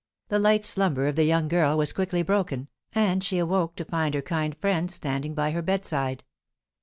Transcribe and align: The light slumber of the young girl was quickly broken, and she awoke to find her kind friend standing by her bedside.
The 0.29 0.39
light 0.39 0.65
slumber 0.65 1.05
of 1.07 1.15
the 1.15 1.25
young 1.25 1.47
girl 1.47 1.77
was 1.77 1.93
quickly 1.93 2.23
broken, 2.23 2.69
and 2.95 3.23
she 3.23 3.37
awoke 3.37 3.75
to 3.75 3.85
find 3.85 4.15
her 4.15 4.23
kind 4.23 4.57
friend 4.57 4.89
standing 4.89 5.35
by 5.35 5.51
her 5.51 5.61
bedside. 5.61 6.23